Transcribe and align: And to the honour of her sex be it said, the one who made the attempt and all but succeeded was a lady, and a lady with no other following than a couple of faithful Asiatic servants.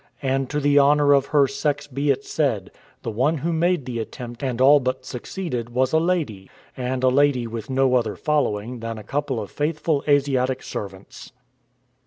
And 0.23 0.49
to 0.49 0.59
the 0.59 0.79
honour 0.79 1.13
of 1.13 1.27
her 1.27 1.45
sex 1.47 1.85
be 1.85 2.09
it 2.09 2.25
said, 2.25 2.71
the 3.03 3.11
one 3.11 3.37
who 3.37 3.53
made 3.53 3.85
the 3.85 3.99
attempt 3.99 4.41
and 4.41 4.59
all 4.59 4.79
but 4.79 5.05
succeeded 5.05 5.69
was 5.69 5.93
a 5.93 5.99
lady, 5.99 6.49
and 6.75 7.03
a 7.03 7.07
lady 7.09 7.45
with 7.45 7.69
no 7.69 7.93
other 7.93 8.15
following 8.15 8.79
than 8.79 8.97
a 8.97 9.03
couple 9.03 9.39
of 9.39 9.51
faithful 9.51 10.03
Asiatic 10.07 10.63
servants. 10.63 11.33